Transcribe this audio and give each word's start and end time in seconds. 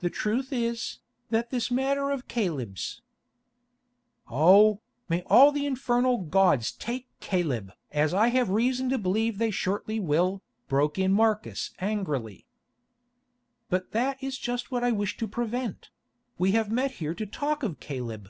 "The 0.00 0.10
truth 0.10 0.52
is, 0.52 0.98
that 1.30 1.48
this 1.48 1.70
matter 1.70 2.10
of 2.10 2.28
Caleb's——" 2.28 3.00
"Oh, 4.30 4.82
may 5.08 5.22
all 5.28 5.50
the 5.50 5.64
infernal 5.64 6.18
gods 6.18 6.70
take 6.72 7.08
Caleb! 7.20 7.72
as 7.90 8.12
I 8.12 8.28
have 8.28 8.50
reason 8.50 8.90
to 8.90 8.98
believe 8.98 9.38
they 9.38 9.50
shortly 9.50 9.98
will," 9.98 10.42
broke 10.68 10.98
in 10.98 11.14
Marcus 11.14 11.70
angrily. 11.78 12.44
"But 13.70 13.92
that 13.92 14.22
is 14.22 14.36
just 14.36 14.70
what 14.70 14.84
I 14.84 14.92
wish 14.92 15.16
to 15.16 15.26
prevent; 15.26 15.88
we 16.36 16.52
have 16.52 16.70
met 16.70 16.90
here 17.00 17.14
to 17.14 17.24
talk 17.24 17.62
of 17.62 17.80
Caleb." 17.80 18.28